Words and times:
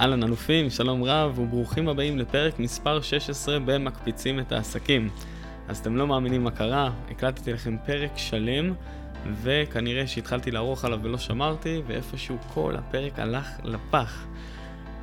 אהלן 0.00 0.22
אלופים, 0.22 0.70
שלום 0.70 1.04
רב 1.04 1.38
וברוכים 1.38 1.88
הבאים 1.88 2.18
לפרק 2.18 2.58
מספר 2.58 3.00
16 3.00 3.58
ב"מקפיצים 3.58 4.40
את 4.40 4.52
העסקים". 4.52 5.08
אז 5.68 5.78
אתם 5.78 5.96
לא 5.96 6.06
מאמינים 6.06 6.44
מה 6.44 6.50
קרה, 6.50 6.90
הקלטתי 7.10 7.52
לכם 7.52 7.76
פרק 7.86 8.10
שלם 8.16 8.72
וכנראה 9.42 10.06
שהתחלתי 10.06 10.50
לערוך 10.50 10.84
עליו 10.84 11.00
ולא 11.02 11.18
שמרתי 11.18 11.82
ואיפשהו 11.86 12.36
כל 12.54 12.74
הפרק 12.76 13.18
הלך 13.18 13.48
לפח. 13.64 14.26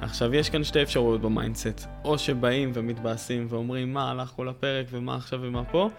עכשיו 0.02 0.36
יש 0.36 0.50
כאן 0.50 0.64
שתי 0.64 0.84
אפשרויות 0.84 1.22
ב 1.22 1.29
mindset, 1.29 1.88
או 2.04 2.18
שבאים 2.18 2.72
ומתבאסים 2.74 3.46
ואומרים 3.50 3.94
מה 3.94 4.12
הלך 4.12 4.30
כל 4.30 4.50
הפרק 4.50 4.86
ומה 4.92 5.16
עכשיו 5.16 5.40
ומה 5.42 5.64
פה, 5.64 5.90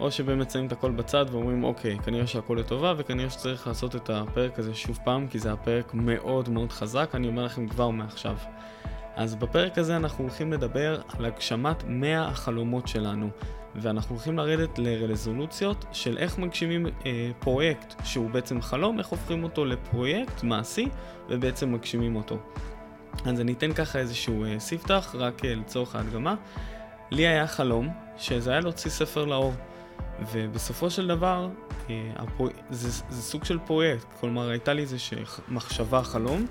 או 0.00 0.10
שבאמת 0.10 0.50
שמים 0.50 0.66
את 0.66 0.72
הכל 0.72 0.90
בצד 0.90 1.26
ואומרים 1.30 1.64
אוקיי, 1.64 1.98
כנראה 1.98 2.26
שהכל 2.26 2.56
לטובה 2.60 2.94
וכנראה 2.96 3.30
שצריך 3.30 3.66
לעשות 3.66 3.96
את 3.96 4.10
הפרק 4.10 4.58
הזה 4.58 4.74
שוב 4.74 4.98
פעם, 5.04 5.28
כי 5.28 5.38
זה 5.38 5.52
הפרק 5.52 5.94
מאוד 5.94 6.48
מאוד 6.48 6.72
חזק, 6.72 7.10
אני 7.14 7.28
אומר 7.28 7.44
לכם 7.44 7.68
כבר 7.68 7.90
מעכשיו. 7.90 8.36
אז 9.16 9.34
בפרק 9.34 9.78
הזה 9.78 9.96
אנחנו 9.96 10.24
הולכים 10.24 10.52
לדבר 10.52 11.00
על 11.18 11.24
הגשמת 11.24 11.84
100 11.86 12.28
החלומות 12.28 12.88
שלנו, 12.88 13.28
ואנחנו 13.74 14.14
הולכים 14.14 14.38
לרדת 14.38 14.78
לרזולוציות 14.78 15.84
של 15.92 16.18
איך 16.18 16.38
מגשימים 16.38 16.86
אה, 16.86 17.30
פרויקט 17.38 17.94
שהוא 18.04 18.30
בעצם 18.30 18.60
חלום, 18.60 18.98
איך 18.98 19.06
הופכים 19.06 19.44
אותו 19.44 19.64
לפרויקט 19.64 20.42
מעשי 20.42 20.88
ובעצם 21.28 21.72
מגשימים 21.72 22.16
אותו. 22.16 22.38
אז 23.24 23.40
אני 23.40 23.52
אתן 23.52 23.72
ככה 23.72 23.98
איזשהו 23.98 24.44
אה, 24.44 24.60
ספתח, 24.60 25.14
רק 25.18 25.44
אה, 25.44 25.54
לצורך 25.54 25.96
ההדגמה. 25.96 26.34
לי 27.10 27.26
היה 27.26 27.46
חלום, 27.46 27.88
שזה 28.18 28.50
היה 28.50 28.60
להוציא 28.60 28.90
ספר 28.90 29.24
לאור. 29.24 29.52
ובסופו 30.32 30.90
של 30.90 31.08
דבר, 31.08 31.48
אה, 31.90 32.10
הפרו... 32.16 32.48
זה, 32.70 33.02
זה 33.08 33.22
סוג 33.22 33.44
של 33.44 33.58
פרויקט, 33.58 34.06
כלומר 34.20 34.48
הייתה 34.48 34.72
לי 34.72 34.82
איזושהי 34.82 35.18
מחשבה, 35.48 36.02
חלום, 36.02 36.46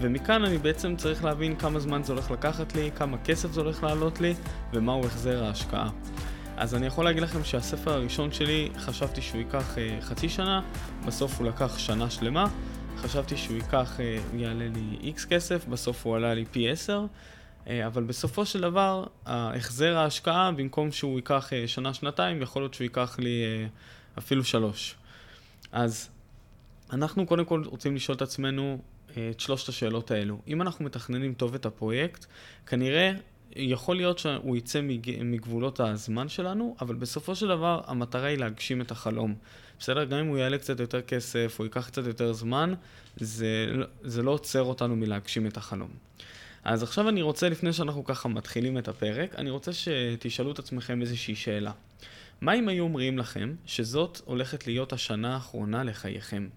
ומכאן 0.00 0.44
אני 0.44 0.58
בעצם 0.58 0.96
צריך 0.96 1.24
להבין 1.24 1.56
כמה 1.56 1.80
זמן 1.80 2.02
זה 2.02 2.12
הולך 2.12 2.30
לקחת 2.30 2.74
לי, 2.74 2.90
כמה 2.96 3.18
כסף 3.18 3.52
זה 3.52 3.60
הולך 3.60 3.82
לעלות 3.82 4.20
לי, 4.20 4.34
ומהו 4.72 5.06
החזר 5.06 5.44
ההשקעה. 5.44 5.88
אז 6.56 6.74
אני 6.74 6.86
יכול 6.86 7.04
להגיד 7.04 7.22
לכם 7.22 7.44
שהספר 7.44 7.92
הראשון 7.92 8.32
שלי, 8.32 8.68
חשבתי 8.78 9.22
שהוא 9.22 9.38
ייקח 9.38 9.78
אה, 9.78 9.98
חצי 10.00 10.28
שנה, 10.28 10.60
בסוף 11.06 11.38
הוא 11.38 11.46
לקח 11.46 11.78
שנה 11.78 12.10
שלמה. 12.10 12.46
חשבתי 13.02 13.36
שהוא 13.36 13.56
ייקח, 13.56 14.00
אה, 14.00 14.18
יעלה 14.34 14.68
לי 14.68 14.96
איקס 15.00 15.24
כסף, 15.24 15.66
בסוף 15.66 16.06
הוא 16.06 16.16
עלה 16.16 16.34
לי 16.34 16.44
פי 16.44 16.70
10, 16.70 17.06
אה, 17.66 17.86
אבל 17.86 18.02
בסופו 18.02 18.46
של 18.46 18.60
דבר, 18.60 19.04
החזר 19.26 19.96
ההשקעה, 19.96 20.52
במקום 20.52 20.92
שהוא 20.92 21.16
ייקח 21.18 21.52
אה, 21.52 21.68
שנה-שנתיים, 21.68 22.42
יכול 22.42 22.62
להיות 22.62 22.74
שהוא 22.74 22.84
ייקח 22.84 23.18
לי 23.18 23.42
אפילו 24.18 24.44
שלוש. 24.44 24.94
אז 25.72 26.10
אנחנו 26.92 27.26
קודם 27.26 27.44
כל 27.44 27.62
רוצים 27.66 27.96
לשאול 27.96 28.16
את 28.16 28.22
עצמנו 28.22 28.78
את 29.10 29.40
שלושת 29.40 29.68
השאלות 29.68 30.10
האלו. 30.10 30.40
אם 30.48 30.62
אנחנו 30.62 30.84
מתכננים 30.84 31.34
טוב 31.34 31.54
את 31.54 31.66
הפרויקט, 31.66 32.26
כנראה 32.66 33.12
יכול 33.56 33.96
להיות 33.96 34.18
שהוא 34.18 34.56
יצא 34.56 34.80
מגבולות 35.24 35.80
הזמן 35.80 36.28
שלנו, 36.28 36.76
אבל 36.80 36.94
בסופו 36.94 37.34
של 37.34 37.48
דבר 37.48 37.80
המטרה 37.86 38.26
היא 38.26 38.38
להגשים 38.38 38.80
את 38.80 38.90
החלום. 38.90 39.34
בסדר? 39.78 40.04
גם 40.04 40.18
אם 40.18 40.26
הוא 40.26 40.38
יעלה 40.38 40.58
קצת 40.58 40.80
יותר 40.80 41.02
כסף, 41.02 41.56
או 41.58 41.64
ייקח 41.64 41.86
קצת 41.86 42.06
יותר 42.06 42.32
זמן, 42.32 42.74
זה, 43.16 43.66
זה 44.02 44.22
לא 44.22 44.30
עוצר 44.30 44.62
אותנו 44.62 44.96
מלהגשים 44.96 45.46
את 45.46 45.56
החלום. 45.56 45.90
אז 46.64 46.82
עכשיו 46.82 47.08
אני 47.08 47.22
רוצה, 47.22 47.48
לפני 47.48 47.72
שאנחנו 47.72 48.04
ככה 48.04 48.28
מתחילים 48.28 48.78
את 48.78 48.88
הפרק, 48.88 49.34
אני 49.34 49.50
רוצה 49.50 49.72
שתשאלו 49.72 50.52
את 50.52 50.58
עצמכם 50.58 51.00
איזושהי 51.00 51.34
שאלה. 51.34 51.72
מה 52.40 52.54
אם 52.54 52.68
היו 52.68 52.84
אומרים 52.84 53.18
לכם 53.18 53.54
שזאת 53.66 54.20
הולכת 54.24 54.66
להיות 54.66 54.92
השנה 54.92 55.34
האחרונה 55.34 55.84
לחייכם? 55.84 56.48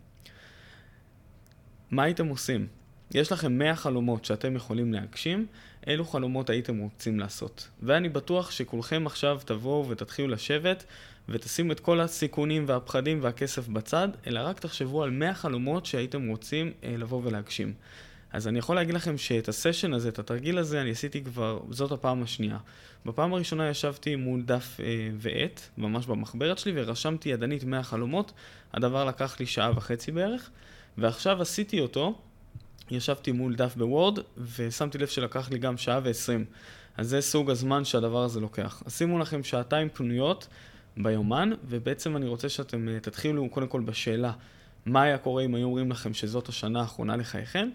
מה 1.92 2.04
הייתם 2.04 2.28
עושים? 2.28 2.68
יש 3.14 3.32
לכם 3.32 3.58
100 3.58 3.76
חלומות 3.76 4.26
שאתם 4.26 4.56
יכולים 4.56 4.94
להגשים, 4.94 5.46
אילו 5.88 6.06
חלומות 6.06 6.50
הייתם 6.50 6.78
רוצים 6.78 7.20
לעשות. 7.20 7.68
ואני 7.82 8.10
בטוח 8.10 8.52
שכולכם 8.52 9.04
עכשיו 9.06 9.40
תבואו 9.46 9.90
ותתחילו 9.90 10.28
לשבת 10.28 10.84
ותשימו 11.30 11.72
את 11.72 11.80
כל 11.80 12.00
הסיכונים 12.00 12.64
והפחדים 12.68 13.20
והכסף 13.22 13.68
בצד, 13.68 14.08
אלא 14.28 14.40
רק 14.40 14.60
תחשבו 14.60 15.04
על 15.04 15.10
100 15.10 15.34
חלומות 15.34 15.86
שהייתם 15.86 16.28
רוצים 16.28 16.72
אה, 16.84 16.96
לבוא 16.98 17.22
ולהגשים. 17.24 17.74
אז 18.34 18.48
אני 18.48 18.60
יכול 18.60 18.76
להגיד 18.76 18.96
לכם 18.96 19.18
שאת 19.18 19.50
הסשן 19.50 19.94
הזה, 19.94 20.10
את 20.10 20.20
התרגיל 20.20 20.58
הזה, 20.58 20.82
אני 20.82 20.92
עשיתי 20.92 21.24
כבר, 21.24 21.60
זאת 21.70 21.92
הפעם 21.92 22.24
השנייה. 22.24 22.58
בפעם 23.06 23.34
הראשונה 23.34 23.70
ישבתי 23.70 24.16
מול 24.16 24.42
דף 24.42 24.78
אה, 24.80 25.10
ועט, 25.18 25.62
ממש 25.78 26.06
במחברת 26.06 26.58
שלי, 26.58 26.74
ורשמתי 26.76 27.30
ידנית 27.30 27.64
100 27.64 27.84
חלומות. 27.84 28.32
הדבר 28.74 29.06
לקח 29.06 29.40
לי 29.40 29.46
שעה 29.46 29.72
וחצי 29.76 30.12
בערך, 30.12 30.50
ועכשיו 30.98 31.42
עשיתי 31.42 31.80
אותו, 31.80 32.20
ישבתי 32.92 33.32
מול 33.32 33.56
דף 33.56 33.76
בוורד, 33.76 34.20
ושמתי 34.58 34.98
לב 34.98 35.08
שלקח 35.08 35.52
לי 35.52 35.60
גם 35.60 35.78
שעה 35.78 36.00
ועשרים. 36.04 36.46
אז 36.98 37.10
זה 37.10 37.22
סוג 37.22 37.50
הזמן 37.50 37.86
שהדבר 37.86 38.24
הזה 38.24 38.40
לוקח. 38.40 38.84
אז 38.86 38.98
שימו 38.98 39.20
לכם 39.20 39.44
שעתיים 39.44 39.90
פנויות 39.90 40.48
ביומן, 40.98 41.52
ובעצם 41.66 42.18
אני 42.18 42.28
רוצה 42.28 42.50
שאתם 42.50 42.90
אה, 42.90 43.00
תתחילו 43.00 43.50
קודם 43.50 43.68
כל 43.68 43.82
בשאלה 43.82 44.32
מה 44.86 45.02
היה 45.02 45.18
קורה 45.18 45.44
אם 45.46 45.56
היו 45.56 45.66
אומרים 45.66 45.92
לכם 45.92 46.14
שזאת 46.14 46.50
השנה 46.50 46.80
האחרונה 46.80 47.16
לחייכם, 47.16 47.70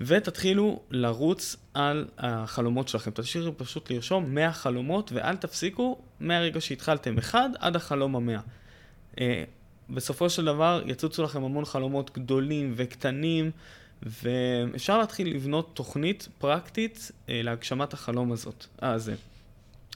ותתחילו 0.00 0.80
לרוץ 0.90 1.56
על 1.74 2.08
החלומות 2.18 2.88
שלכם. 2.88 3.10
תשאירו 3.10 3.58
פשוט 3.58 3.90
לרשום 3.90 4.34
100 4.34 4.52
חלומות, 4.52 5.12
ואל 5.12 5.36
תפסיקו 5.36 5.98
מהרגע 6.20 6.60
שהתחלתם 6.60 7.18
אחד 7.18 7.50
עד 7.58 7.76
החלום 7.76 8.16
המאה. 8.16 8.40
אה, 9.20 9.44
בסופו 9.90 10.30
של 10.30 10.44
דבר 10.44 10.82
יצוצו 10.86 11.22
לכם 11.22 11.44
המון 11.44 11.64
חלומות 11.64 12.18
גדולים 12.18 12.72
וקטנים, 12.76 13.50
ואפשר 14.02 14.98
להתחיל 14.98 15.34
לבנות 15.34 15.70
תוכנית 15.74 16.28
פרקטית 16.38 17.10
אה, 17.28 17.40
להגשמת 17.42 17.92
החלום 17.92 18.32
הזאת, 18.32 18.66
הזה. 18.82 19.14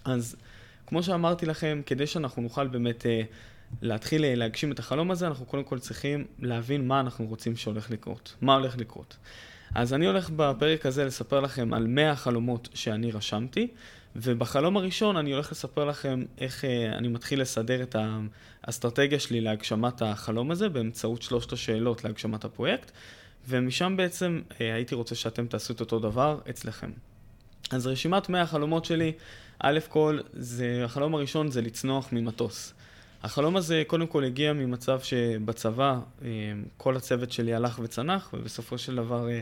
אז 0.05 0.37
כמו 0.87 1.03
שאמרתי 1.03 1.47
לכם, 1.47 1.81
כדי 1.87 2.07
שאנחנו 2.07 2.43
נוכל 2.43 2.67
באמת 2.67 3.07
אה, 3.07 3.23
להתחיל 3.83 4.25
אה, 4.25 4.35
להגשים 4.35 4.73
את 4.73 4.79
החלום 4.79 5.11
הזה, 5.11 5.27
אנחנו 5.27 5.47
קודם 5.47 5.65
כל 5.65 5.79
צריכים 5.79 6.25
להבין 6.39 6.89
מה 6.89 7.01
אנחנו 7.01 7.27
רוצים 7.27 7.57
שהולך 7.57 7.91
לקרות, 7.91 8.35
מה 8.41 8.55
הולך 8.55 8.77
לקרות. 8.79 9.17
אז 9.75 9.95
אני 9.95 10.07
הולך 10.07 10.31
בפרק 10.37 10.87
הזה 10.87 11.05
לספר 11.05 11.41
לכם 11.41 11.75
על 11.75 11.87
100 11.87 12.17
חלומות 12.17 12.69
שאני 12.75 13.11
רשמתי, 13.11 13.69
ובחלום 14.17 14.77
הראשון 14.77 15.17
אני 15.17 15.33
הולך 15.33 15.53
לספר 15.53 15.85
לכם 15.85 16.25
איך 16.39 16.65
אה, 16.65 16.93
אני 16.99 17.09
מתחיל 17.09 17.41
לסדר 17.41 17.83
את 17.83 17.97
האסטרטגיה 18.65 19.21
שלי 19.21 19.41
להגשמת 19.41 20.03
החלום 20.03 20.51
הזה 20.51 20.69
באמצעות 20.69 21.23
שלושת 21.23 21.53
השאלות 21.53 22.05
להגשמת 22.05 22.45
הפרויקט, 22.45 22.91
ומשם 23.49 23.95
בעצם 23.97 24.41
אה, 24.61 24.75
הייתי 24.75 24.95
רוצה 24.95 25.15
שאתם 25.15 25.47
תעשו 25.47 25.73
את 25.73 25.81
אותו 25.81 25.99
דבר 25.99 26.39
אצלכם. 26.51 26.91
אז 27.71 27.87
רשימת 27.87 28.29
100 28.29 28.43
החלומות 28.43 28.85
שלי, 28.85 29.13
א' 29.59 29.79
כל, 29.89 30.19
זה, 30.33 30.83
החלום 30.85 31.15
הראשון 31.15 31.51
זה 31.51 31.63
לצנוח 31.63 32.09
ממטוס. 32.13 32.75
החלום 33.23 33.57
הזה 33.57 33.83
קודם 33.87 34.07
כל 34.07 34.25
הגיע 34.25 34.53
ממצב 34.53 35.01
שבצבא 35.01 35.99
אה, 36.25 36.29
כל 36.77 36.97
הצוות 36.97 37.33
שלי 37.33 37.55
הלך 37.55 37.81
וצנח, 37.83 38.31
ובסופו 38.33 38.79
של 38.79 38.97
דבר 38.97 39.31
אה, 39.31 39.41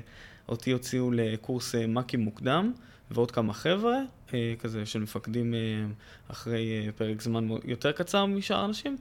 אותי 0.49 0.72
הוציאו 0.72 1.11
לקורס 1.11 1.75
מ"כים 1.75 2.21
מוקדם, 2.21 2.72
ועוד 3.11 3.31
כמה 3.31 3.53
חבר'ה, 3.53 3.99
כזה 4.59 4.87
של 4.87 4.99
מפקדים 4.99 5.55
אחרי 6.28 6.91
פרק 6.97 7.22
זמן 7.22 7.49
יותר 7.65 7.93
קצר 7.93 8.27
משאר 8.27 8.56
האנשים. 8.56 8.97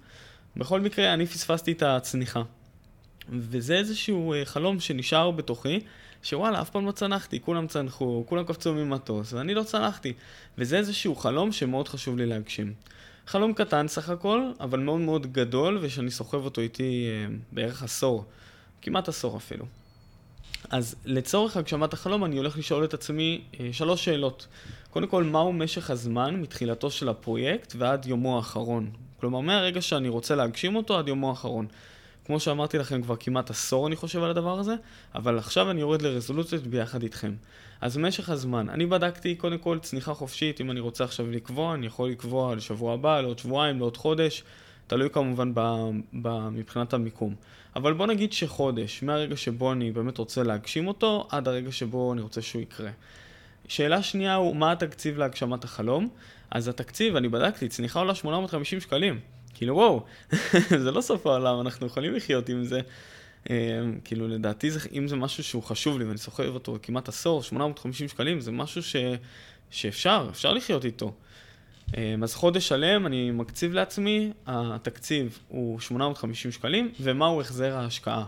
בכל 0.58 0.82
מקרה, 0.82 1.14
אני 1.14 1.26
פספסתי 1.26 1.72
את 1.72 1.84
הצניחה. 1.84 2.42
וזה 3.32 3.78
איזשהו 3.78 4.34
חלום 4.46 4.80
שנשאר 4.80 5.32
בתוכי, 5.32 5.80
שוואלה, 6.24 6.62
אף 6.62 6.70
פעם 6.70 6.86
לא 6.86 6.92
צנחתי, 6.92 7.40
כולם 7.40 7.68
צנחו, 7.68 8.24
כולם 8.26 8.44
קפצו 8.44 8.74
ממטוס, 8.74 9.34
ואני 9.34 9.54
לא 9.54 9.64
צנחתי. 9.64 10.14
וזה 10.58 10.78
איזשהו 10.78 11.16
חלום 11.16 11.52
שמאוד 11.52 11.88
חשוב 11.88 12.18
לי 12.18 12.26
להגשים. 12.26 12.74
חלום 13.28 13.54
קטן 13.54 13.88
סך 13.88 14.10
הכל, 14.10 14.52
אבל 14.60 14.80
מאוד 14.80 15.00
מאוד 15.00 15.34
גדול, 15.34 15.78
ושאני 15.82 16.12
סוחב 16.12 16.46
אותו 16.46 16.62
איתי 16.62 17.08
אה, 17.10 17.36
בערך 17.52 17.84
עשור, 17.84 18.26
כמעט 18.82 19.08
עשור 19.10 19.38
אפילו. 19.38 19.66
אז 20.70 20.96
לצורך 21.06 21.58
הגשמת 21.58 21.94
החלום 21.94 22.26
אני 22.26 22.38
הולך 22.38 22.58
לשאול 22.58 22.84
את 22.84 22.94
עצמי 22.94 23.42
אה, 23.60 23.70
שלוש 23.72 24.06
שאלות. 24.06 24.48
קודם 24.90 25.08
כל, 25.08 25.24
מהו 25.24 25.54
משך 25.54 25.90
הזמן 25.90 26.36
מתחילתו 26.36 26.92
של 26.92 27.10
הפרויקט 27.10 27.74
ועד 27.78 28.06
יומו 28.06 28.38
האחרון? 28.38 28.92
כלומר, 29.20 29.40
מהרגע 29.40 29.82
שאני 29.82 30.10
רוצה 30.10 30.36
להגשים 30.36 30.76
אותו 30.76 30.98
עד 30.98 31.08
יומו 31.08 31.30
האחרון. 31.30 31.68
כמו 32.30 32.40
שאמרתי 32.40 32.78
לכם, 32.78 33.02
כבר 33.02 33.16
כמעט 33.20 33.50
עשור 33.50 33.88
אני 33.88 33.96
חושב 33.96 34.24
על 34.24 34.30
הדבר 34.30 34.60
הזה, 34.60 34.76
אבל 35.16 35.38
עכשיו 35.38 35.72
אני 35.72 35.80
יורד 35.80 36.02
לרזולוציות 36.02 36.68
ביחד 36.68 37.04
איתכם. 37.04 37.34
אז 37.82 37.98
משך 37.98 38.30
הזמן, 38.30 38.70
אני 38.70 38.86
בדקתי 38.86 39.36
קודם 39.36 39.58
כל 39.58 39.80
צניחה 39.80 40.14
חופשית, 40.14 40.62
אם 40.62 40.72
אני 40.72 40.80
רוצה 40.80 41.04
עכשיו 41.04 41.32
לקבוע, 41.32 41.74
אני 41.74 41.86
יכול 41.88 42.10
לקבוע 42.10 42.56
לשבוע 42.56 42.94
הבא, 42.94 43.22
לעוד 43.22 43.40
שבועיים, 43.40 43.80
לעוד 43.80 43.98
חודש, 43.98 44.44
תלוי 44.88 45.10
כמובן 45.10 45.52
ב, 45.54 45.60
ב, 46.22 46.50
מבחינת 46.50 46.94
המיקום. 46.94 47.36
אבל 47.76 47.94
בוא 47.94 48.08
נגיד 48.08 48.34
שחודש, 48.34 49.04
מהרגע 49.04 49.38
שבו 49.38 49.72
אני 49.72 49.92
באמת 49.92 50.18
רוצה 50.18 50.44
להגשים 50.44 50.88
אותו, 50.88 51.28
עד 51.30 51.48
הרגע 51.48 51.72
שבו 51.72 52.14
אני 52.14 52.22
רוצה 52.22 52.42
שהוא 52.42 52.62
יקרה. 52.62 52.92
שאלה 53.68 54.04
שנייה 54.04 54.36
הוא, 54.36 54.56
מה 54.56 54.72
התקציב 54.72 55.18
להגשמת 55.18 55.64
החלום? 55.64 56.10
אז 56.52 56.68
התקציב, 56.68 57.16
אני 57.16 57.30
בדקתי, 57.30 57.70
צניחה 57.70 58.00
עולה 58.00 58.16
850 58.16 58.82
שקלים. 58.82 59.20
כאילו 59.54 59.76
וואו, 59.76 60.06
זה 60.84 60.92
לא 60.92 61.02
סוף 61.02 61.28
העולם, 61.28 61.62
אנחנו 61.62 61.88
יכולים 61.88 62.16
לחיות 62.16 62.50
עם 62.50 62.64
זה. 62.64 62.82
כאילו, 64.04 64.28
לדעתי, 64.28 64.72
זה, 64.72 64.80
אם 64.94 65.08
זה 65.08 65.16
משהו 65.16 65.44
שהוא 65.44 65.64
חשוב 65.64 66.00
לי 66.00 66.06
ואני 66.06 66.18
סוחב 66.18 66.48
אותו 66.54 66.78
כמעט 66.82 67.10
עשור, 67.10 67.44
850 67.44 68.08
שקלים, 68.08 68.42
זה 68.42 68.52
משהו 68.52 68.84
ש, 68.84 68.96
שאפשר, 69.70 70.28
אפשר 70.32 70.54
לחיות 70.54 70.86
איתו. 70.86 71.14
אז 72.24 72.36
חודש 72.36 72.68
שלם 72.68 73.06
אני 73.06 73.32
מקציב 73.32 73.74
לעצמי, 73.74 74.32
התקציב 74.48 75.40
הוא 75.48 75.80
850 75.80 76.52
שקלים, 76.52 76.92
ומהו 77.00 77.42
החזר 77.42 77.76
ההשקעה? 77.76 78.26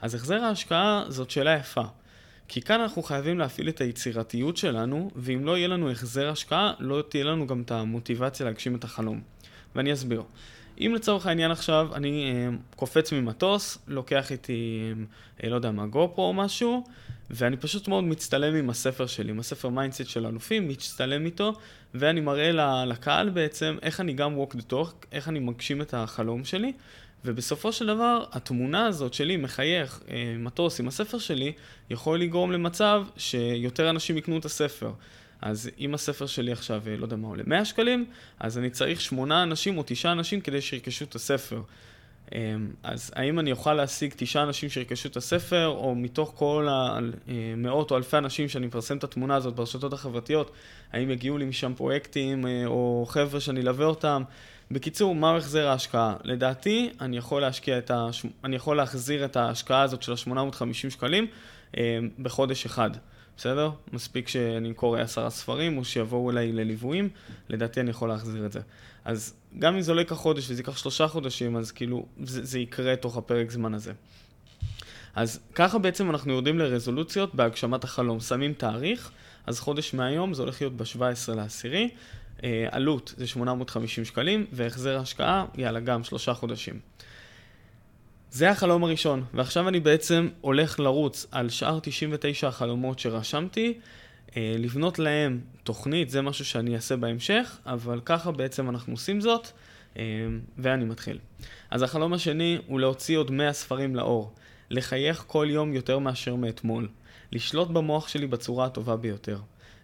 אז 0.00 0.14
החזר 0.14 0.42
ההשקעה 0.42 1.04
זאת 1.08 1.30
שאלה 1.30 1.56
יפה. 1.56 1.82
כי 2.48 2.62
כאן 2.62 2.80
אנחנו 2.80 3.02
חייבים 3.02 3.38
להפעיל 3.38 3.68
את 3.68 3.80
היצירתיות 3.80 4.56
שלנו, 4.56 5.10
ואם 5.16 5.44
לא 5.44 5.56
יהיה 5.56 5.68
לנו 5.68 5.90
החזר 5.90 6.28
השקעה, 6.28 6.72
לא 6.78 7.02
תהיה 7.08 7.24
לנו 7.24 7.46
גם 7.46 7.62
את 7.62 7.70
המוטיבציה 7.70 8.46
להגשים 8.46 8.76
את 8.76 8.84
החלום. 8.84 9.20
ואני 9.74 9.92
אסביר. 9.92 10.22
אם 10.80 10.92
לצורך 10.94 11.26
העניין 11.26 11.50
עכשיו 11.50 11.88
אני 11.94 12.32
אה, 12.32 12.48
קופץ 12.76 13.12
ממטוס, 13.12 13.78
לוקח 13.88 14.32
איתי, 14.32 14.92
אה, 15.44 15.48
לא 15.48 15.54
יודע 15.54 15.70
מה, 15.70 15.86
GoPro 15.86 16.24
או 16.24 16.32
משהו, 16.32 16.84
ואני 17.30 17.56
פשוט 17.56 17.88
מאוד 17.88 18.04
מצטלם 18.04 18.54
עם 18.54 18.70
הספר 18.70 19.06
שלי, 19.06 19.30
עם 19.30 19.40
הספר 19.40 19.68
מיינדסט 19.68 20.06
של 20.06 20.26
אלופים, 20.26 20.68
מצטלם 20.68 21.26
איתו, 21.26 21.52
ואני 21.94 22.20
מראה 22.20 22.84
לקהל 22.84 23.30
בעצם 23.30 23.76
איך 23.82 24.00
אני 24.00 24.12
גם 24.12 24.38
walk 24.40 24.54
the 24.54 24.72
talk, 24.72 25.06
איך 25.12 25.28
אני 25.28 25.38
מגשים 25.38 25.82
את 25.82 25.94
החלום 25.94 26.44
שלי, 26.44 26.72
ובסופו 27.24 27.72
של 27.72 27.86
דבר, 27.86 28.24
התמונה 28.32 28.86
הזאת 28.86 29.14
שלי 29.14 29.36
מחייך 29.36 30.00
אה, 30.10 30.34
מטוס 30.38 30.80
עם 30.80 30.88
הספר 30.88 31.18
שלי, 31.18 31.52
יכול 31.90 32.20
לגרום 32.20 32.52
למצב 32.52 33.04
שיותר 33.16 33.90
אנשים 33.90 34.18
יקנו 34.18 34.38
את 34.38 34.44
הספר. 34.44 34.92
אז 35.42 35.70
אם 35.78 35.94
הספר 35.94 36.26
שלי 36.26 36.52
עכשיו, 36.52 36.82
אה, 36.86 36.96
לא 36.96 37.04
יודע 37.04 37.16
מה 37.16 37.28
עולה, 37.28 37.42
100 37.46 37.64
שקלים, 37.64 38.04
אז 38.40 38.58
אני 38.58 38.70
צריך 38.70 39.00
8 39.00 39.42
אנשים 39.42 39.78
או 39.78 39.82
9 39.86 40.12
אנשים 40.12 40.40
כדי 40.40 40.60
שירכשו 40.60 41.04
את 41.04 41.14
הספר. 41.14 41.62
אה, 42.34 42.54
אז 42.82 43.12
האם 43.16 43.38
אני 43.38 43.52
אוכל 43.52 43.74
להשיג 43.74 44.12
9 44.16 44.42
אנשים 44.42 44.68
שירכשו 44.68 45.08
את 45.08 45.16
הספר, 45.16 45.66
או 45.66 45.94
מתוך 45.94 46.32
כל 46.36 46.68
המאות 46.70 47.90
או 47.90 47.96
אלפי 47.96 48.18
אנשים 48.18 48.48
שאני 48.48 48.66
מפרסם 48.66 48.96
את 48.96 49.04
התמונה 49.04 49.34
הזאת 49.34 49.54
ברשתות 49.54 49.92
החברתיות, 49.92 50.50
האם 50.92 51.10
יגיעו 51.10 51.38
לי 51.38 51.44
משם 51.44 51.72
פרויקטים 51.76 52.44
או 52.66 53.06
חבר'ה 53.08 53.40
שאני 53.40 53.60
אלווה 53.60 53.86
אותם? 53.86 54.22
בקיצור, 54.70 55.14
מהו 55.14 55.36
החזר 55.36 55.68
ההשקעה? 55.68 56.14
לדעתי, 56.24 56.90
אני 57.00 57.16
יכול, 57.16 57.44
את 57.78 57.90
ה... 57.90 58.08
אני 58.44 58.56
יכול 58.56 58.76
להחזיר 58.76 59.24
את 59.24 59.36
ההשקעה 59.36 59.82
הזאת 59.82 60.02
של 60.02 60.12
ה-850 60.12 60.90
שקלים 60.90 61.26
אה, 61.76 61.98
בחודש 62.18 62.66
אחד. 62.66 62.90
בסדר? 63.42 63.70
מספיק 63.92 64.28
שאני 64.28 64.74
קורא 64.74 65.00
עשרה 65.00 65.30
ספרים 65.30 65.78
או 65.78 65.84
שיבואו 65.84 66.30
אליי 66.30 66.52
לליוויים, 66.52 67.08
לדעתי 67.48 67.80
אני 67.80 67.90
יכול 67.90 68.08
להחזיר 68.08 68.46
את 68.46 68.52
זה. 68.52 68.60
אז 69.04 69.34
גם 69.58 69.74
אם 69.74 69.80
זה 69.80 69.94
לא 69.94 70.00
ייקח 70.00 70.14
חודש 70.14 70.50
וזה 70.50 70.60
ייקח 70.60 70.76
שלושה 70.76 71.08
חודשים, 71.08 71.56
אז 71.56 71.72
כאילו 71.72 72.06
זה, 72.22 72.44
זה 72.44 72.58
יקרה 72.58 72.96
תוך 72.96 73.16
הפרק 73.16 73.50
זמן 73.50 73.74
הזה. 73.74 73.92
אז 75.14 75.40
ככה 75.54 75.78
בעצם 75.78 76.10
אנחנו 76.10 76.32
יורדים 76.32 76.58
לרזולוציות 76.58 77.34
בהגשמת 77.34 77.84
החלום. 77.84 78.20
שמים 78.20 78.52
תאריך, 78.52 79.10
אז 79.46 79.60
חודש 79.60 79.94
מהיום 79.94 80.34
זה 80.34 80.42
הולך 80.42 80.62
להיות 80.62 80.76
ב-17 80.76 81.34
לעשירי, 81.36 81.88
אה, 82.44 82.66
עלות 82.70 83.14
זה 83.16 83.26
850 83.26 84.04
שקלים, 84.04 84.46
והחזר 84.52 84.98
השקעה, 84.98 85.44
יאללה, 85.56 85.80
גם 85.80 86.04
שלושה 86.04 86.34
חודשים. 86.34 86.80
זה 88.32 88.50
החלום 88.50 88.84
הראשון, 88.84 89.24
ועכשיו 89.34 89.68
אני 89.68 89.80
בעצם 89.80 90.28
הולך 90.40 90.80
לרוץ 90.80 91.26
על 91.30 91.48
שאר 91.48 91.78
99 91.82 92.48
החלומות 92.48 92.98
שרשמתי, 92.98 93.78
אה, 94.36 94.54
לבנות 94.58 94.98
להם 94.98 95.40
תוכנית, 95.64 96.10
זה 96.10 96.22
משהו 96.22 96.44
שאני 96.44 96.74
אעשה 96.74 96.96
בהמשך, 96.96 97.58
אבל 97.66 98.00
ככה 98.04 98.30
בעצם 98.30 98.68
אנחנו 98.68 98.92
עושים 98.92 99.20
זאת, 99.20 99.48
אה, 99.96 100.02
ואני 100.58 100.84
מתחיל. 100.84 101.18
אז 101.70 101.82
החלום 101.82 102.12
השני 102.12 102.58
הוא 102.66 102.80
להוציא 102.80 103.18
עוד 103.18 103.30
100 103.30 103.52
ספרים 103.52 103.96
לאור, 103.96 104.32
לחייך 104.70 105.24
כל 105.26 105.46
יום 105.50 105.72
יותר 105.74 105.98
מאשר 105.98 106.34
מאתמול, 106.34 106.88
לשלוט 107.32 107.68
במוח 107.68 108.08
שלי 108.08 108.26
בצורה 108.26 108.66
הטובה 108.66 108.96
ביותר, 108.96 109.38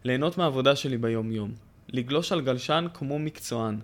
ליהנות 0.05 0.39
מהעבודה 0.39 0.77
שלי 0.77 0.99
ביום-יום, 0.99 1.53
לגלוש 1.89 2.33
על 2.33 2.41
גלשן 2.41 2.87
כמו 2.95 3.19
מקצוען, 3.19 3.79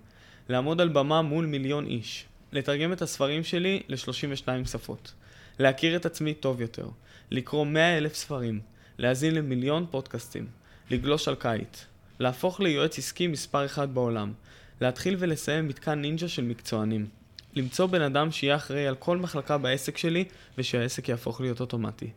לעמוד 0.48 0.80
על 0.80 0.88
במה 0.88 1.22
מול 1.22 1.46
מיליון 1.46 1.86
איש, 1.86 2.26
לתרגם 2.54 2.92
את 2.92 3.02
הספרים 3.02 3.44
שלי 3.44 3.82
ל-32 3.88 4.48
שפות, 4.66 5.12
להכיר 5.58 5.96
את 5.96 6.06
עצמי 6.06 6.34
טוב 6.34 6.60
יותר, 6.60 6.88
לקרוא 7.30 7.66
100 7.66 7.98
אלף 7.98 8.14
ספרים, 8.14 8.60
להאזין 8.98 9.34
למיליון 9.34 9.86
פודקאסטים, 9.90 10.46
לגלוש 10.90 11.28
על 11.28 11.34
קיץ, 11.34 11.84
להפוך 12.18 12.60
ליועץ 12.60 12.98
עסקי 12.98 13.26
מספר 13.26 13.64
אחד 13.64 13.94
בעולם, 13.94 14.32
להתחיל 14.80 15.16
ולסיים 15.18 15.68
מתקן 15.68 16.00
נינג'ה 16.00 16.28
של 16.28 16.44
מקצוענים, 16.44 17.06
למצוא 17.54 17.86
בן 17.86 18.02
אדם 18.02 18.30
שיהיה 18.30 18.56
אחראי 18.56 18.86
על 18.86 18.94
כל 18.94 19.18
מחלקה 19.18 19.58
בעסק 19.58 19.98
שלי 19.98 20.24
ושהעסק 20.58 21.08
יהפוך 21.08 21.40
להיות 21.40 21.60
אוטומטי, 21.60 22.10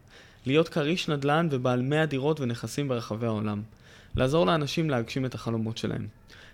להיות 0.45 0.69
כריש 0.69 1.09
נדל"ן 1.09 1.47
ובעל 1.51 1.81
100 1.81 2.05
דירות 2.05 2.39
ונכסים 2.39 2.87
ברחבי 2.87 3.25
העולם, 3.25 3.61
לעזור 4.15 4.45
לאנשים 4.45 4.89
להגשים 4.89 5.25
את 5.25 5.35
החלומות 5.35 5.77
שלהם. 5.77 6.07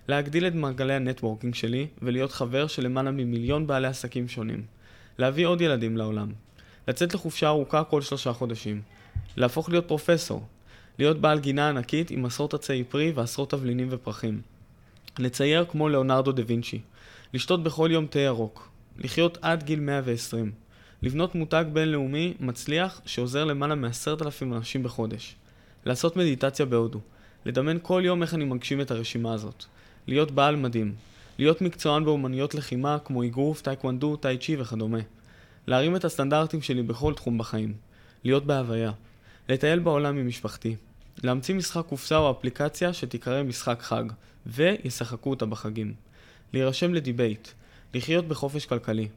להגדיל 0.08 0.48
את 0.48 0.56
מעגלי 0.56 0.94
ה 0.94 1.00
networking 1.00 1.56
שלי 1.56 1.88
ולהיות 2.02 2.32
חבר 2.32 2.68
של 2.68 2.86
למעלה 2.86 3.12
ממיליון 3.12 3.68
בעלי 3.68 3.88
עסקים 3.88 4.28
שונים. 4.28 4.64
להביא 5.18 5.46
עוד 5.46 5.62
ילדים 5.62 5.98
לעולם. 5.98 6.32
לצאת 6.88 7.14
לחופשה 7.14 7.48
ארוכה 7.48 7.84
כל 7.84 8.02
שלושה 8.02 8.34
חודשים. 8.34 8.82
להפוך 9.38 9.70
להיות 9.70 9.88
פרופסור. 9.88 10.44
להיות 11.00 11.22
בעל 11.22 11.40
גינה 11.40 11.70
ענקית 11.70 12.12
עם 12.12 12.26
עשרות 12.26 12.54
עצי 12.54 12.84
פרי 12.84 13.12
ועשרות 13.16 13.50
תבלינים 13.50 13.88
ופרחים. 13.92 14.42
לצייר 15.20 15.66
כמו 15.66 15.90
ליאונרדו 15.90 16.32
דה 16.32 16.44
וינצ'י. 16.48 16.80
לשתות 17.34 17.64
בכל 17.64 17.90
יום 17.92 18.08
תה 18.08 18.20
ירוק. 18.20 18.70
לחיות 18.98 19.38
עד 19.42 19.64
גיל 19.64 19.80
120. 19.80 20.52
לבנות 21.02 21.36
מותג 21.36 21.66
בינלאומי 21.74 22.34
מצליח 22.40 23.02
שעוזר 23.06 23.46
למעלה 23.46 23.76
מעשרת 23.76 24.22
אלפים 24.22 24.54
אנשים 24.54 24.84
בחודש. 24.84 25.36
לעשות 25.86 26.16
מדיטציה 26.16 26.66
בהודו. 26.66 27.00
לדמיין 27.46 27.80
כל 27.82 28.02
יום 28.06 28.22
איך 28.22 28.34
אני 28.34 28.46
מגשים 28.46 28.82
את 28.82 28.92
הרשימה 28.92 29.34
הזאת. 29.34 29.66
להיות 30.08 30.32
בעל 30.32 30.56
מדים. 30.56 30.96
להיות 31.40 31.62
מקצוען 31.62 32.06
באומנויות 32.06 32.56
לחימה 32.56 32.98
כמו 33.06 33.24
אגרוף, 33.24 33.62
טייקוונדו, 33.62 34.16
טאי 34.16 34.38
צ'י 34.38 34.56
וכדומה. 34.60 35.00
להרים 35.68 35.96
את 35.96 36.06
הסטנדרטים 36.06 36.62
שלי 36.62 36.84
בכל 36.84 37.14
תחום 37.14 37.38
בחיים. 37.38 37.74
להיות 38.24 38.46
בהוויה. 38.46 38.92
לטייל 39.50 39.80
בעולם 39.80 40.18
עם 40.18 40.28
משפחתי. 40.28 40.76
להמציא 41.24 41.56
משחק 41.56 41.86
קופסה 41.86 42.18
או 42.18 42.32
אפליקציה 42.32 42.94
שתיקרא 42.94 43.44
משחק 43.44 43.82
חג, 43.82 44.04
וישחקו 44.46 45.30
אותה 45.30 45.46
בחגים. 45.46 45.94
להירשם 46.54 46.94
לדיבייט. 46.94 47.48
לחיות 47.94 48.28
בחופש 48.28 48.66
כלכלי. 48.66 49.08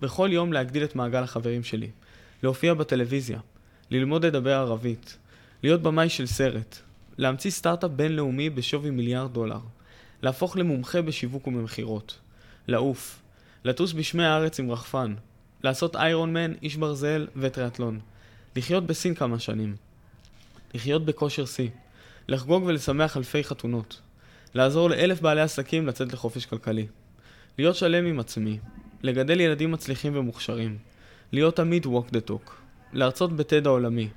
בכל 0.00 0.28
יום 0.32 0.52
להגדיל 0.52 0.84
את 0.84 0.96
מעגל 0.96 1.22
החברים 1.22 1.62
שלי. 1.62 1.90
להופיע 2.42 2.74
בטלוויזיה. 2.74 3.38
ללמוד 3.90 4.26
לדבר 4.26 4.54
ערבית. 4.54 5.18
להיות 5.62 5.82
במאי 5.82 6.08
של 6.08 6.26
סרט. 6.26 6.78
להמציא 7.18 7.50
סטארט-אפ 7.50 7.90
בינלאומי 7.90 8.50
בשווי 8.50 8.90
מיליארד 8.90 9.32
דולר. 9.32 9.58
להפוך 10.22 10.56
למומחה 10.56 11.02
בשיווק 11.02 11.46
וממכירות. 11.46 12.18
לעוף. 12.68 13.22
לטוס 13.64 13.92
בשמי 13.92 14.24
הארץ 14.24 14.60
עם 14.60 14.70
רחפן. 14.70 15.14
לעשות 15.64 15.96
איירון 15.96 16.32
מן, 16.32 16.52
איש 16.62 16.76
ברזל 16.76 17.26
וטריאטלון. 17.36 18.00
לחיות 18.56 18.86
בסין 18.86 19.14
כמה 19.14 19.38
שנים. 19.38 19.76
לחיות 20.74 21.04
בכושר 21.04 21.44
שיא. 21.44 21.68
לחגוג 22.28 22.62
ולשמח 22.62 23.16
אלפי 23.16 23.44
חתונות. 23.44 24.00
לעזור 24.54 24.90
לאלף 24.90 25.20
בעלי 25.20 25.40
עסקים 25.40 25.86
לצאת 25.86 26.12
לחופש 26.12 26.46
כלכלי. 26.46 26.86
להיות 27.58 27.76
שלם 27.76 28.06
עם 28.06 28.20
עצמי. 28.20 28.58
לגדל 29.02 29.40
ילדים 29.40 29.72
מצליחים 29.72 30.16
ומוכשרים. 30.16 30.78
להיות 31.32 31.56
תמיד 31.56 31.86
walk 31.86 32.14
the 32.14 32.30
talk. 32.30 32.50
להרצות 32.92 33.36
ב 33.36 33.44
TED 33.44 33.66
העולמי. 33.66 34.08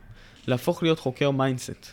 להפוך 0.47 0.83
להיות 0.83 0.99
חוקר 0.99 1.31
mindset. 1.31 1.87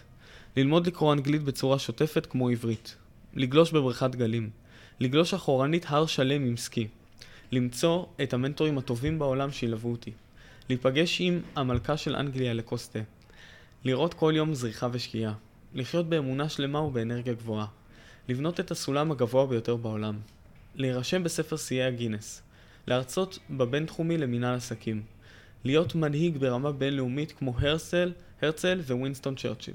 ללמוד 0.57 0.87
לקרוא 0.87 1.13
אנגלית 1.13 1.43
בצורה 1.43 1.79
שוטפת 1.79 2.27
כמו 2.27 2.49
עברית. 2.49 2.97
לגלוש 3.35 3.73
בבריכת 3.73 4.15
גלים. 4.15 4.51
לגלוש 5.01 5.35
אחורנית 5.35 5.85
הר 5.89 6.07
שלם 6.07 6.45
עם 6.45 6.57
סקי. 6.57 6.89
למצוא 7.53 8.05
את 8.23 8.35
המנטורים 8.35 8.79
הטובים 8.79 9.19
בעולם 9.19 9.51
שילוו 9.51 9.91
אותי. 9.91 10.11
להיפגש 10.69 11.21
עם 11.21 11.41
המלכה 11.57 11.97
של 11.97 12.17
אנגליה 12.17 12.55
לקוסטה. 12.55 12.99
לראות 13.85 14.15
כל 14.15 14.33
יום 14.37 14.55
זריחה 14.55 14.89
ושקיעה. 14.93 15.33
לחיות 15.75 16.09
באמונה 16.09 16.49
שלמה 16.49 16.81
ובאנרגיה 16.81 17.35
גבוהה. 17.35 17.67
לבנות 18.29 18.61
את 18.61 18.71
הסולם 18.71 19.11
הגבוה 19.11 19.47
ביותר 19.47 19.77
בעולם. 19.77 20.19
להירשם 20.75 21.25
בספר 21.25 21.57
שיאי 21.57 21.83
הגינס. 21.83 22.43
להרצות 22.87 23.39
בבינתחומי 23.51 24.19
למינהל 24.19 24.55
עסקים. 24.55 25.03
להיות 25.65 25.95
מנהיג 25.95 26.39
ברמה 26.39 26.73
בינלאומית 26.73 27.33
כמו 27.33 27.55
הרצל, 27.59 28.13
הרצל 28.43 28.81
ווינסטון 28.89 29.35
צ'רצ'יל. 29.35 29.75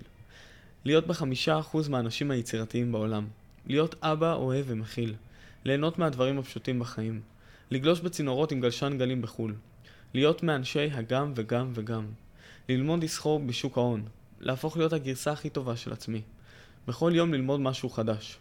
להיות 0.85 1.07
בחמישה 1.07 1.59
אחוז 1.59 1.87
מהאנשים 1.87 2.31
היצירתיים 2.31 2.91
בעולם. 2.91 3.27
להיות 3.67 3.95
אבא 4.01 4.33
אוהב 4.33 4.65
ומכיל. 4.67 5.13
ליהנות 5.65 5.99
מהדברים 5.99 6.39
הפשוטים 6.39 6.79
בחיים. 6.79 7.21
לגלוש 7.71 7.99
בצינורות 7.99 8.51
עם 8.51 8.61
גלשן 8.61 8.97
גלים 8.97 9.21
בחו"ל. 9.21 9.55
להיות 10.13 10.43
מאנשי 10.43 10.91
הגם 10.91 11.33
וגם 11.35 11.71
וגם. 11.73 12.05
ללמוד 12.69 13.03
לסחור 13.03 13.39
בשוק 13.39 13.77
ההון. 13.77 14.05
להפוך 14.39 14.77
להיות 14.77 14.93
הגרסה 14.93 15.31
הכי 15.31 15.49
טובה 15.49 15.75
של 15.75 15.93
עצמי. 15.93 16.21
בכל 16.87 17.11
יום 17.15 17.33
ללמוד 17.33 17.59
משהו 17.59 17.89
חדש. 17.89 18.37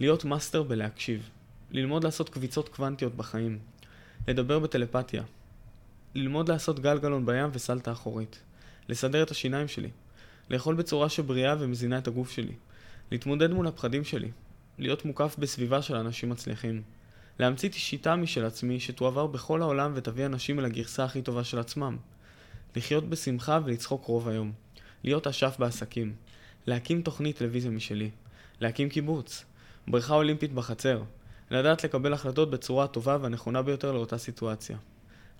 להיות 0.00 0.24
מאסטר 0.24 0.62
בלהקשיב. 0.62 1.28
ללמוד 1.70 2.04
לעשות 2.04 2.28
קפיצות 2.28 2.68
קוונטיות 2.68 3.14
בחיים. 3.14 3.58
לדבר 4.28 4.58
בטלפתיה. 4.58 5.22
ללמוד 6.14 6.48
לעשות 6.48 6.80
גלגלון 6.80 7.26
בים 7.26 7.50
וסלטה 7.52 7.92
אחורית. 7.92 8.40
לסדר 8.88 9.22
את 9.22 9.30
השיניים 9.30 9.68
שלי. 9.68 9.90
לאכול 10.50 10.74
בצורה 10.74 11.08
שבריאה 11.08 11.56
ומזינה 11.58 11.98
את 11.98 12.08
הגוף 12.08 12.30
שלי. 12.30 12.52
להתמודד 13.10 13.52
מול 13.52 13.66
הפחדים 13.66 14.04
שלי. 14.04 14.30
להיות 14.78 15.04
מוקף 15.04 15.36
בסביבה 15.38 15.82
של 15.82 15.96
אנשים 15.96 16.28
מצליחים. 16.30 16.82
להמציא 17.38 17.70
שיטה 17.72 18.16
משל 18.16 18.44
עצמי 18.44 18.80
שתועבר 18.80 19.26
בכל 19.26 19.62
העולם 19.62 19.92
ותביא 19.94 20.26
אנשים 20.26 20.58
אל 20.58 20.64
הגרסה 20.64 21.04
הכי 21.04 21.22
טובה 21.22 21.44
של 21.44 21.58
עצמם. 21.58 21.96
לחיות 22.76 23.08
בשמחה 23.08 23.58
ולצחוק 23.64 24.04
רוב 24.04 24.28
היום. 24.28 24.52
להיות 25.04 25.26
אשף 25.26 25.56
בעסקים. 25.58 26.14
להקים 26.66 27.02
תוכנית 27.02 27.36
טלוויזיה 27.36 27.70
משלי. 27.70 28.10
להקים 28.60 28.88
קיבוץ. 28.88 29.44
בריכה 29.88 30.14
אולימפית 30.14 30.52
בחצר. 30.52 31.02
לדעת 31.50 31.84
לקבל 31.84 32.12
החלטות 32.12 32.50
בצורה 32.50 32.84
הטובה 32.84 33.18
והנכונה 33.20 33.62
ביותר 33.62 33.92
לאותה 33.92 34.18
סיטואציה. 34.18 34.76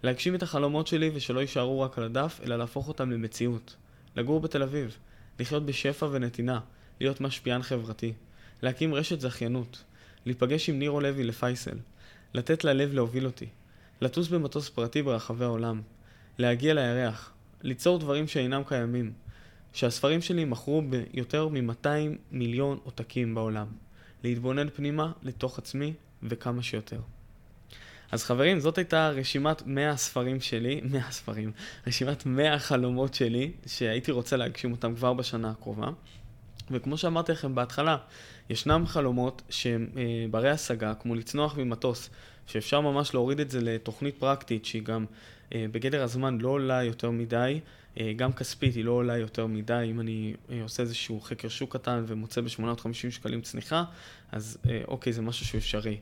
להגשים 0.02 0.34
את 0.34 0.42
החלומות 0.42 0.86
שלי 0.86 1.10
ושלא 1.14 1.40
יישארו 1.40 1.80
רק 1.80 1.98
על 1.98 2.04
הדף, 2.04 2.40
אלא 2.44 2.56
להפוך 2.56 2.88
אותם 2.88 3.10
למציאות. 3.10 3.76
לגור 4.16 4.40
בתל 4.40 4.62
אביב. 4.62 4.96
לחיות 5.40 5.66
בשפע 5.66 6.06
ונתינה. 6.10 6.60
להיות 7.00 7.20
משפיען 7.20 7.62
חברתי. 7.62 8.12
להקים 8.64 8.94
רשת 8.94 9.20
זכיינות. 9.20 9.84
להיפגש 10.26 10.68
עם 10.68 10.78
נירו 10.78 11.00
לוי 11.00 11.24
לפייסל. 11.24 11.78
לתת 12.34 12.64
ללב 12.64 12.92
להוביל 12.92 13.26
אותי. 13.26 13.46
לטוס 14.00 14.28
במטוס 14.28 14.68
פרטי 14.68 15.02
ברחבי 15.02 15.44
העולם. 15.44 15.82
להגיע 16.38 16.74
לירח. 16.74 17.32
ליצור 17.62 17.98
דברים 17.98 18.28
שאינם 18.28 18.62
קיימים. 18.66 19.12
שהספרים 19.72 20.20
שלי 20.20 20.44
מכרו 20.44 20.82
ביותר 20.82 21.48
מ-200 21.48 21.88
מיליון 22.30 22.78
עותקים 22.84 23.34
בעולם. 23.34 23.66
להתבונן 24.24 24.68
פנימה, 24.68 25.12
לתוך 25.22 25.58
עצמי, 25.58 25.94
וכמה 26.22 26.62
שיותר. 26.62 27.00
אז 28.12 28.24
חברים, 28.24 28.60
זאת 28.60 28.78
הייתה 28.78 29.08
רשימת 29.08 29.66
100 29.66 29.90
הספרים 29.90 30.40
שלי, 30.40 30.80
100 30.90 31.10
ספרים, 31.10 31.52
רשימת 31.86 32.26
100 32.26 32.54
החלומות 32.54 33.14
שלי, 33.14 33.52
שהייתי 33.66 34.10
רוצה 34.10 34.36
להגשים 34.36 34.72
אותם 34.72 34.94
כבר 34.94 35.12
בשנה 35.12 35.50
הקרובה. 35.50 35.88
וכמו 36.70 36.98
שאמרתי 36.98 37.32
לכם 37.32 37.54
בהתחלה, 37.54 37.96
ישנם 38.50 38.84
חלומות 38.86 39.42
שהם 39.50 39.88
אה, 39.96 40.26
ברי 40.30 40.50
השגה, 40.50 40.94
כמו 40.94 41.14
לצנוח 41.14 41.58
ממטוס, 41.58 42.10
שאפשר 42.46 42.80
ממש 42.80 43.14
להוריד 43.14 43.40
את 43.40 43.50
זה 43.50 43.60
לתוכנית 43.60 44.14
פרקטית, 44.18 44.64
שהיא 44.64 44.82
גם 44.82 45.04
אה, 45.54 45.66
בגדר 45.72 46.02
הזמן 46.02 46.38
לא 46.38 46.48
עולה 46.48 46.82
יותר 46.82 47.10
מדי, 47.10 47.60
אה, 48.00 48.12
גם 48.16 48.32
כספית 48.32 48.74
היא 48.74 48.84
לא 48.84 48.92
עולה 48.92 49.18
יותר 49.18 49.46
מדי, 49.46 49.86
אם 49.90 50.00
אני 50.00 50.34
אה, 50.50 50.62
עושה 50.62 50.82
איזשהו 50.82 51.20
חקר 51.20 51.48
שוק 51.48 51.76
קטן 51.76 52.04
ומוצא 52.06 52.40
ב-850 52.40 53.10
שקלים 53.10 53.40
צניחה, 53.40 53.84
אז 54.32 54.58
אה, 54.68 54.80
אוקיי, 54.88 55.12
זה 55.12 55.22
משהו 55.22 55.46
שהוא 55.46 55.58
אפשרי. 55.58 55.98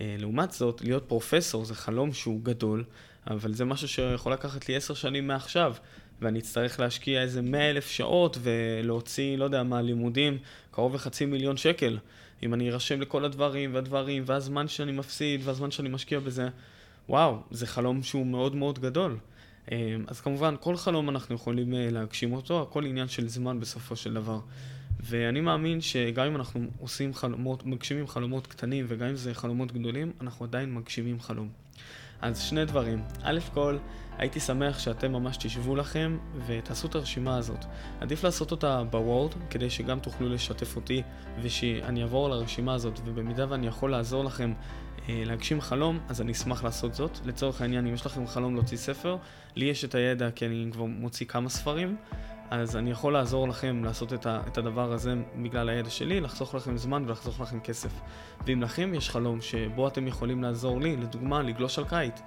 אה, 0.00 0.16
לעומת 0.18 0.52
זאת, 0.52 0.82
להיות 0.82 1.04
פרופסור 1.08 1.64
זה 1.64 1.74
חלום 1.74 2.12
שהוא 2.12 2.40
גדול, 2.42 2.84
אבל 3.26 3.54
זה 3.54 3.64
משהו 3.64 3.88
שיכול 3.88 4.32
לקחת 4.32 4.68
לי 4.68 4.76
עשר 4.76 4.94
שנים 4.94 5.26
מעכשיו. 5.26 5.74
ואני 6.20 6.38
אצטרך 6.38 6.80
להשקיע 6.80 7.22
איזה 7.22 7.42
מאה 7.42 7.70
אלף 7.70 7.90
שעות 7.90 8.38
ולהוציא, 8.42 9.38
לא 9.38 9.44
יודע 9.44 9.62
מה, 9.62 9.82
לימודים, 9.82 10.38
קרוב 10.70 10.94
לחצי 10.94 11.26
מיליון 11.26 11.56
שקל. 11.56 11.98
אם 12.42 12.54
אני 12.54 12.70
ארשם 12.70 13.00
לכל 13.00 13.24
הדברים 13.24 13.74
והדברים, 13.74 14.22
והזמן 14.26 14.68
שאני 14.68 14.92
מפסיד, 14.92 15.40
והזמן 15.44 15.70
שאני 15.70 15.88
משקיע 15.88 16.20
בזה, 16.20 16.48
וואו, 17.08 17.36
זה 17.50 17.66
חלום 17.66 18.02
שהוא 18.02 18.26
מאוד 18.26 18.54
מאוד 18.54 18.78
גדול. 18.78 19.16
אה, 19.72 19.96
אז 20.06 20.20
כמובן, 20.20 20.54
כל 20.60 20.76
חלום 20.76 21.08
אנחנו 21.08 21.34
יכולים 21.34 21.74
אה, 21.74 21.88
להגשים 21.90 22.32
אותו, 22.32 22.62
הכל 22.62 22.86
עניין 22.86 23.08
של 23.08 23.28
זמן 23.28 23.60
בסופו 23.60 23.96
של 23.96 24.14
דבר. 24.14 24.40
ואני 25.00 25.40
מאמין 25.40 25.80
שגם 25.80 26.26
אם 26.26 26.36
אנחנו 26.36 26.66
עושים 26.78 27.14
חלומות, 27.14 27.66
מגשימים 27.66 28.06
חלומות 28.06 28.46
קטנים, 28.46 28.84
וגם 28.88 29.08
אם 29.08 29.16
זה 29.16 29.34
חלומות 29.34 29.72
גדולים, 29.72 30.12
אנחנו 30.20 30.44
עדיין 30.44 30.74
מגשימים 30.74 31.20
חלום. 31.20 31.48
אז 32.22 32.40
שני 32.40 32.64
דברים. 32.64 33.02
א' 33.22 33.38
כל, 33.54 33.78
הייתי 34.18 34.40
שמח 34.40 34.78
שאתם 34.78 35.12
ממש 35.12 35.36
תשבו 35.36 35.76
לכם 35.76 36.18
ותעשו 36.46 36.86
את 36.86 36.94
הרשימה 36.94 37.36
הזאת. 37.36 37.64
עדיף 38.00 38.24
לעשות 38.24 38.50
אותה 38.50 38.82
בוורד, 38.90 39.34
כדי 39.50 39.70
שגם 39.70 40.00
תוכלו 40.00 40.28
לשתף 40.28 40.76
אותי 40.76 41.02
ושאני 41.42 42.02
אעבור 42.02 42.26
על 42.26 42.32
הרשימה 42.32 42.74
הזאת, 42.74 43.00
ובמידה 43.04 43.46
ואני 43.48 43.66
יכול 43.66 43.90
לעזור 43.90 44.24
לכם 44.24 44.52
אה, 45.08 45.22
להגשים 45.26 45.60
חלום, 45.60 45.98
אז 46.08 46.20
אני 46.20 46.32
אשמח 46.32 46.64
לעשות 46.64 46.94
זאת. 46.94 47.18
לצורך 47.24 47.60
העניין, 47.60 47.86
אם 47.86 47.94
יש 47.94 48.06
לכם 48.06 48.26
חלום 48.26 48.54
להוציא 48.54 48.76
ספר, 48.76 49.16
לי 49.56 49.64
יש 49.64 49.84
את 49.84 49.94
הידע 49.94 50.30
כי 50.30 50.46
אני 50.46 50.68
כבר 50.72 50.84
מוציא 50.84 51.26
כמה 51.26 51.48
ספרים. 51.48 51.96
אז 52.50 52.76
אני 52.76 52.90
יכול 52.90 53.12
לעזור 53.12 53.48
לכם 53.48 53.84
לעשות 53.84 54.12
את, 54.12 54.26
את 54.26 54.58
הדבר 54.58 54.92
הזה 54.92 55.14
בגלל 55.42 55.68
הידע 55.68 55.90
שלי, 55.90 56.20
לחסוך 56.20 56.54
לכם 56.54 56.76
זמן 56.76 57.04
ולחסוך 57.06 57.40
לכם 57.40 57.60
כסף. 57.60 57.90
ואם 58.46 58.62
לכם 58.62 58.94
יש 58.94 59.10
חלום 59.10 59.40
שבו 59.40 59.88
אתם 59.88 60.06
יכולים 60.06 60.42
לעזור 60.42 60.80
לי, 60.80 60.96
לדוגמה, 60.96 61.42
לגלוש 61.42 61.78
על 61.78 61.84
קיץ, 61.84 62.20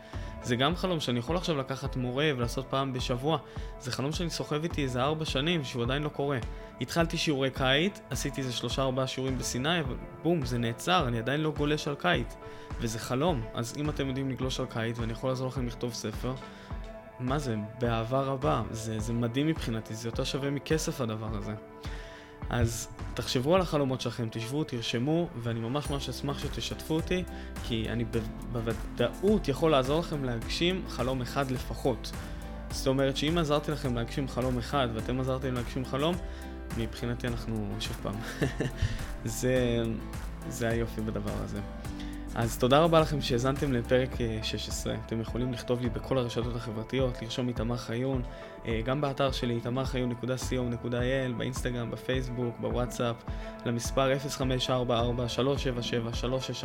זה 0.43 0.55
גם 0.55 0.75
חלום 0.75 0.99
שאני 0.99 1.19
יכול 1.19 1.37
עכשיו 1.37 1.57
לקחת 1.57 1.95
מורה 1.95 2.31
ולעשות 2.37 2.65
פעם 2.69 2.93
בשבוע. 2.93 3.37
זה 3.79 3.91
חלום 3.91 4.11
שאני 4.11 4.29
סוחב 4.29 4.63
איתי 4.63 4.83
איזה 4.83 5.03
ארבע 5.03 5.25
שנים 5.25 5.63
שהוא 5.63 5.83
עדיין 5.83 6.03
לא 6.03 6.09
קורה. 6.09 6.37
התחלתי 6.81 7.17
שיעורי 7.17 7.49
קיץ, 7.51 7.99
עשיתי 8.09 8.41
איזה 8.41 8.53
שלושה 8.53 8.81
ארבעה 8.81 9.07
שיעורים 9.07 9.37
בסיני, 9.37 9.79
אבל 9.79 9.95
בום, 10.23 10.45
זה 10.45 10.57
נעצר, 10.57 11.07
אני 11.07 11.19
עדיין 11.19 11.41
לא 11.41 11.51
גולש 11.51 11.87
על 11.87 11.95
קיץ. 11.95 12.35
וזה 12.79 12.99
חלום. 12.99 13.41
אז 13.53 13.73
אם 13.77 13.89
אתם 13.89 14.07
יודעים 14.07 14.29
לגלוש 14.29 14.59
על 14.59 14.65
קיץ 14.65 14.99
ואני 14.99 15.11
יכול 15.11 15.29
לעזור 15.29 15.47
לכם 15.47 15.67
לכתוב 15.67 15.93
ספר, 15.93 16.33
מה 17.23 17.39
זה, 17.39 17.55
באהבה 17.79 18.21
רבה, 18.21 18.61
זה, 18.71 18.99
זה 18.99 19.13
מדהים 19.13 19.47
מבחינתי, 19.47 19.95
זה 19.95 20.07
יותר 20.07 20.23
שווה 20.23 20.49
מכסף 20.49 21.01
הדבר 21.01 21.37
הזה. 21.37 21.53
אז 22.49 22.87
תחשבו 23.13 23.55
על 23.55 23.61
החלומות 23.61 24.01
שלכם, 24.01 24.27
תשבו, 24.31 24.63
תרשמו, 24.63 25.27
ואני 25.43 25.59
ממש 25.59 25.89
ממש 25.89 26.09
אשמח 26.09 26.39
שתשתפו 26.39 26.93
אותי, 26.93 27.23
כי 27.67 27.89
אני 27.89 28.05
בוודאות 28.51 29.47
יכול 29.47 29.71
לעזור 29.71 29.99
לכם 29.99 30.23
להגשים 30.23 30.83
חלום 30.89 31.21
אחד 31.21 31.51
לפחות. 31.51 32.11
זאת 32.71 32.87
אומרת 32.87 33.17
שאם 33.17 33.37
עזרתי 33.37 33.71
לכם 33.71 33.95
להגשים 33.95 34.27
חלום 34.27 34.57
אחד 34.57 34.87
ואתם 34.93 35.19
עזרתם 35.19 35.53
להגשים 35.53 35.85
חלום, 35.85 36.15
מבחינתי 36.77 37.27
אנחנו 37.27 37.75
שוב 37.79 37.97
פעם. 38.03 38.15
זה, 39.25 39.83
זה 40.49 40.69
היופי 40.69 41.01
בדבר 41.01 41.33
הזה. 41.43 41.59
אז 42.35 42.57
תודה 42.57 42.79
רבה 42.79 42.99
לכם 42.99 43.21
שהאזנתם 43.21 43.73
לפרק 43.73 44.09
16. 44.43 44.93
אה, 44.93 44.99
אתם 45.05 45.21
יכולים 45.21 45.53
לכתוב 45.53 45.81
לי 45.81 45.89
בכל 45.89 46.17
הרשתות 46.17 46.55
החברתיות, 46.55 47.21
לרשום 47.21 47.47
איתמר 47.47 47.77
חיון, 47.77 48.21
אה, 48.65 48.81
גם 48.85 49.01
באתר 49.01 49.31
שלי, 49.31 49.53
איתמרחיון.co.il, 49.53 51.33
באינסטגרם, 51.37 51.91
בפייסבוק, 51.91 52.55
בוואטסאפ, 52.59 53.15
למספר 53.65 54.13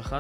0544-377-361, 0.03 0.13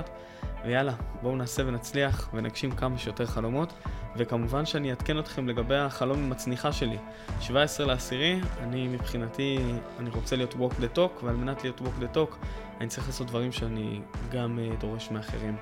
ויאללה, 0.65 0.95
בואו 1.23 1.37
נעשה 1.37 1.63
ונצליח 1.67 2.31
ונגשים 2.35 2.71
כמה 2.71 2.99
שיותר 2.99 3.27
חלומות, 3.27 3.73
וכמובן 4.17 4.67
שאני 4.67 4.91
אעדכן 4.91 5.19
אתכם 5.19 5.49
לגבי 5.49 5.77
החלום 5.77 6.19
עם 6.19 6.33
הצניחה 6.33 6.73
שלי. 6.73 6.99
17 7.41 7.87
לעשירי, 7.87 8.41
אני 8.63 8.89
מבחינתי, 8.89 9.59
אני 9.99 10.11
רוצה 10.11 10.37
להיות 10.37 10.55
walk 10.55 10.73
the 10.81 10.97
talk, 10.97 11.25
ועל 11.25 11.37
מנת 11.37 11.63
להיות 11.63 11.81
walk 11.81 12.03
the 12.03 12.17
talk, 12.17 12.37
אני 12.81 12.89
צריך 12.89 13.07
לעשות 13.07 13.27
דברים 13.27 13.53
שאני 13.53 14.01
גם 14.33 14.59
uh, 14.59 14.81
דורש 14.81 15.11
מאחרים. 15.11 15.57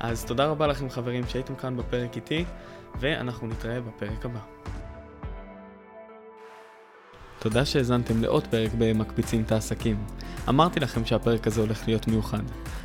אז 0.00 0.24
תודה 0.24 0.46
רבה 0.46 0.66
לכם 0.66 0.90
חברים 0.90 1.28
שהייתם 1.28 1.54
כאן 1.54 1.76
בפרק 1.76 2.16
איתי, 2.16 2.44
ואנחנו 3.00 3.46
נתראה 3.46 3.80
בפרק 3.80 4.24
הבא. 4.24 4.40
תודה 7.44 7.64
שהאזנתם 7.64 8.22
לעוד 8.22 8.46
פרק 8.46 8.70
ב"מקפיצים 8.78 9.42
את 9.42 9.52
העסקים". 9.52 9.96
אמרתי 10.48 10.80
לכם 10.80 11.04
שהפרק 11.06 11.46
הזה 11.46 11.60
הולך 11.60 11.82
להיות 11.86 12.08
מיוחד. 12.08 12.42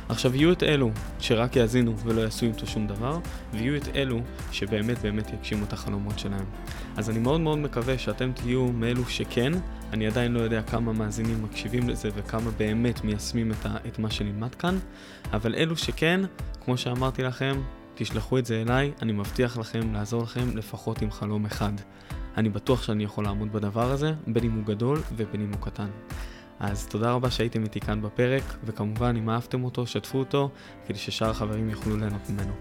עכשיו 0.08 0.36
יהיו 0.36 0.52
את 0.52 0.62
אלו 0.62 0.90
שרק 1.18 1.56
יאזינו 1.56 1.98
ולא 1.98 2.20
יעשו 2.20 2.46
איתו 2.46 2.66
שום 2.66 2.86
דבר, 2.86 3.18
ויהיו 3.52 3.76
את 3.76 3.88
אלו 3.94 4.20
שבאמת 4.52 4.98
באמת 4.98 5.30
יגשימו 5.32 5.64
את 5.64 5.72
החלומות 5.72 6.18
שלהם. 6.18 6.44
אז 6.96 7.10
אני 7.10 7.18
מאוד 7.18 7.40
מאוד 7.40 7.58
מקווה 7.58 7.98
שאתם 7.98 8.32
תהיו 8.32 8.66
מאלו 8.72 9.04
שכן, 9.04 9.52
אני 9.92 10.06
עדיין 10.06 10.32
לא 10.32 10.40
יודע 10.40 10.62
כמה 10.62 10.92
מאזינים 10.92 11.42
מקשיבים 11.42 11.88
לזה 11.88 12.08
וכמה 12.14 12.50
באמת 12.50 13.04
מיישמים 13.04 13.52
את, 13.52 13.66
ה, 13.66 13.76
את 13.88 13.98
מה 13.98 14.10
שנלמד 14.10 14.54
כאן, 14.54 14.78
אבל 15.32 15.54
אלו 15.54 15.76
שכן, 15.76 16.20
כמו 16.64 16.76
שאמרתי 16.76 17.22
לכם, 17.22 17.60
תשלחו 17.94 18.38
את 18.38 18.46
זה 18.46 18.62
אליי, 18.66 18.92
אני 19.02 19.12
מבטיח 19.12 19.58
לכם 19.58 19.94
לעזור 19.94 20.22
לכם 20.22 20.56
לפחות 20.56 21.02
עם 21.02 21.10
חלום 21.10 21.46
אחד. 21.46 21.72
אני 22.36 22.48
בטוח 22.48 22.82
שאני 22.82 23.04
יכול 23.04 23.24
לעמוד 23.24 23.52
בדבר 23.52 23.90
הזה, 23.90 24.12
בין 24.26 24.44
אם 24.44 24.52
הוא 24.52 24.64
גדול 24.64 24.98
ובין 25.16 25.40
אם 25.40 25.52
הוא 25.52 25.60
קטן. 25.60 25.88
אז 26.60 26.86
תודה 26.86 27.12
רבה 27.12 27.30
שהייתם 27.30 27.62
איתי 27.62 27.80
כאן 27.80 28.02
בפרק, 28.02 28.42
וכמובן 28.64 29.16
אם 29.16 29.30
אהבתם 29.30 29.64
אותו, 29.64 29.86
שתפו 29.86 30.18
אותו, 30.18 30.50
כדי 30.86 30.98
ששאר 30.98 31.30
החברים 31.30 31.70
יוכלו 31.70 31.96
ליהנות 31.96 32.30
ממנו. 32.30 32.52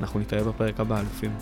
אנחנו 0.00 0.20
נתראה 0.20 0.44
בפרק 0.44 0.80
הבא, 0.80 1.00
אלופים. 1.00 1.36